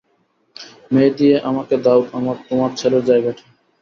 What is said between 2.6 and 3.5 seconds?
ছেলের জায়গাটি।